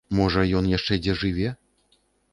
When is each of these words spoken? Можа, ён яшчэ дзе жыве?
Можа, 0.19 0.45
ён 0.59 0.69
яшчэ 0.71 0.99
дзе 1.03 1.15
жыве? 1.25 1.55